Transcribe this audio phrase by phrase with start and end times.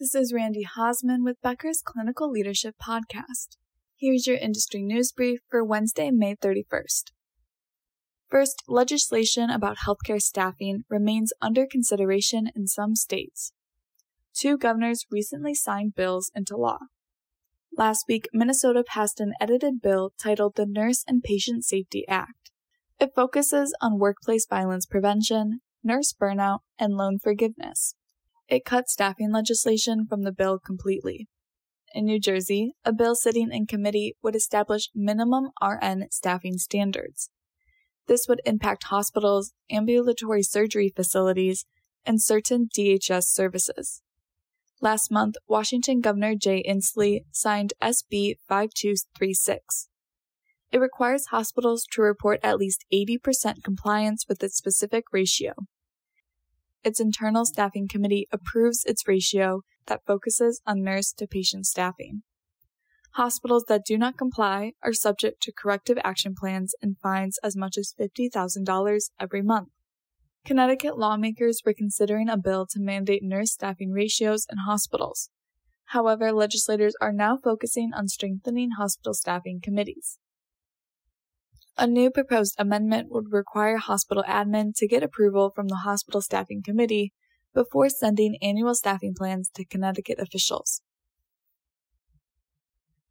[0.00, 3.56] This is Randy Hosman with Becker's Clinical Leadership Podcast.
[3.96, 7.10] Here's your industry news brief for Wednesday, May 31st.
[8.28, 13.52] First, legislation about healthcare staffing remains under consideration in some states.
[14.32, 16.78] Two governors recently signed bills into law.
[17.76, 22.52] Last week, Minnesota passed an edited bill titled the Nurse and Patient Safety Act.
[23.00, 27.96] It focuses on workplace violence prevention, nurse burnout, and loan forgiveness.
[28.48, 31.28] It cut staffing legislation from the bill completely.
[31.94, 37.30] In New Jersey, a bill sitting in committee would establish minimum RN staffing standards.
[38.06, 41.66] This would impact hospitals, ambulatory surgery facilities,
[42.06, 44.02] and certain DHS services.
[44.80, 49.88] Last month, Washington Governor Jay Inslee signed SB 5236.
[50.70, 55.54] It requires hospitals to report at least 80% compliance with its specific ratio.
[56.84, 62.22] Its internal staffing committee approves its ratio that focuses on nurse to patient staffing.
[63.12, 67.76] Hospitals that do not comply are subject to corrective action plans and fines as much
[67.76, 69.70] as $50,000 every month.
[70.44, 75.30] Connecticut lawmakers were considering a bill to mandate nurse staffing ratios in hospitals.
[75.86, 80.18] However, legislators are now focusing on strengthening hospital staffing committees.
[81.80, 86.60] A new proposed amendment would require hospital admin to get approval from the hospital staffing
[86.60, 87.12] committee
[87.54, 90.82] before sending annual staffing plans to Connecticut officials.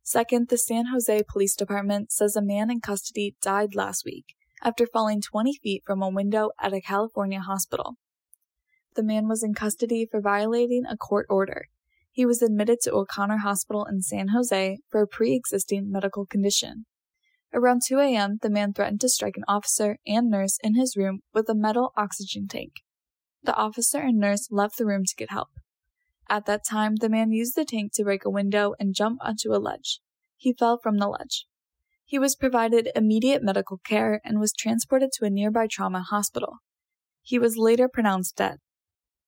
[0.03, 4.85] Second, the San Jose Police Department says a man in custody died last week after
[4.85, 7.95] falling 20 feet from a window at a California hospital.
[8.95, 11.67] The man was in custody for violating a court order.
[12.11, 16.85] He was admitted to O'Connor Hospital in San Jose for a pre existing medical condition.
[17.53, 21.21] Around 2 a.m., the man threatened to strike an officer and nurse in his room
[21.33, 22.73] with a metal oxygen tank.
[23.41, 25.49] The officer and nurse left the room to get help.
[26.29, 29.53] At that time, the man used the tank to break a window and jump onto
[29.53, 30.01] a ledge.
[30.35, 31.45] He fell from the ledge.
[32.03, 36.57] He was provided immediate medical care and was transported to a nearby trauma hospital.
[37.21, 38.57] He was later pronounced dead.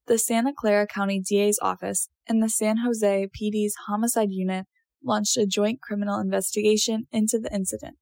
[0.08, 4.66] The Santa Clara County DA's office and the San Jose PD's homicide unit
[5.04, 7.98] launched a joint criminal investigation into the incident.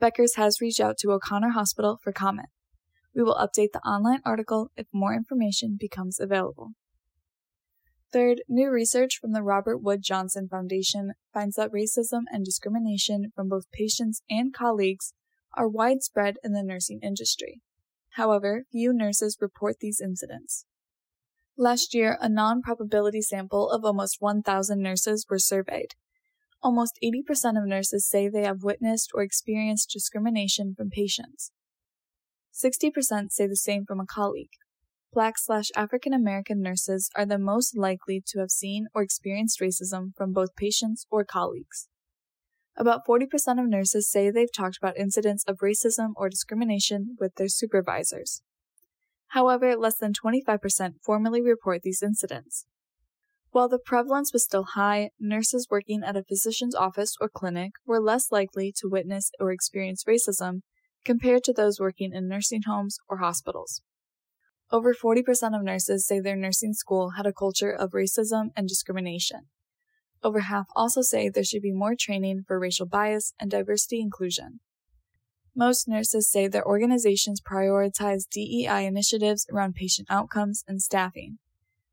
[0.00, 2.48] Becker's has reached out to O'Connor Hospital for comment.
[3.14, 6.70] We will update the online article if more information becomes available.
[8.12, 13.48] Third, new research from the Robert Wood Johnson Foundation finds that racism and discrimination from
[13.48, 15.12] both patients and colleagues
[15.56, 17.60] are widespread in the nursing industry.
[18.14, 20.64] However, few nurses report these incidents.
[21.56, 25.94] Last year, a non probability sample of almost 1,000 nurses were surveyed.
[26.62, 31.52] Almost 80% of nurses say they have witnessed or experienced discrimination from patients.
[32.52, 34.50] 60% say the same from a colleague.
[35.12, 40.10] Black slash African American nurses are the most likely to have seen or experienced racism
[40.16, 41.88] from both patients or colleagues.
[42.76, 43.24] About 40%
[43.58, 48.42] of nurses say they've talked about incidents of racism or discrimination with their supervisors.
[49.28, 52.66] However, less than 25% formally report these incidents.
[53.52, 58.00] While the prevalence was still high, nurses working at a physician's office or clinic were
[58.00, 60.60] less likely to witness or experience racism
[61.04, 63.82] compared to those working in nursing homes or hospitals.
[64.70, 69.48] Over 40% of nurses say their nursing school had a culture of racism and discrimination.
[70.22, 74.60] Over half also say there should be more training for racial bias and diversity inclusion.
[75.56, 81.38] Most nurses say their organizations prioritize DEI initiatives around patient outcomes and staffing.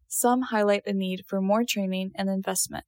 [0.08, 2.86] Some highlight a need for more training and investment.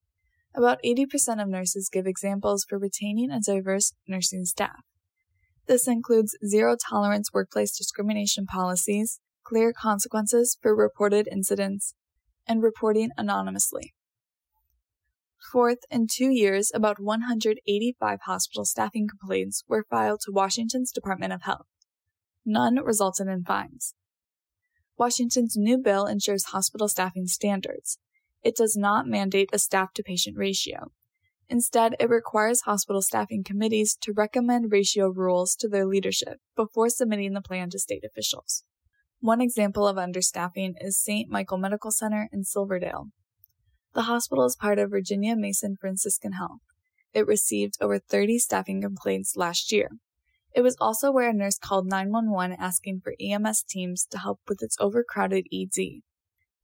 [0.56, 4.84] About 80% of nurses give examples for retaining a diverse nursing staff.
[5.68, 11.94] This includes zero tolerance workplace discrimination policies, clear consequences for reported incidents,
[12.47, 13.94] and reporting anonymously.
[15.51, 21.44] Fourth, in two years, about 185 hospital staffing complaints were filed to Washington's Department of
[21.44, 21.68] Health.
[22.46, 23.94] None resulted in fines.
[25.00, 28.00] Washington's new bill ensures hospital staffing standards.
[28.44, 30.92] It does not mandate a staff to patient ratio.
[31.48, 37.31] Instead, it requires hospital staffing committees to recommend ratio rules to their leadership before submitting
[37.31, 38.66] the plan to state officials.
[39.22, 41.30] One example of understaffing is St.
[41.30, 43.07] Michael Medical Center in Silverdale.
[43.95, 46.60] The hospital is part of Virginia Mason Franciscan Health.
[47.13, 49.92] It received over 30 staffing complaints last year.
[50.54, 54.62] It was also where a nurse called 911 asking for EMS teams to help with
[54.63, 56.01] its overcrowded ED.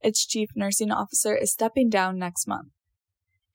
[0.02, 2.70] Its chief nursing officer is stepping down next month.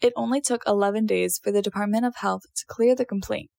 [0.00, 3.50] It only took 11 days for the Department of Health to clear the complaint.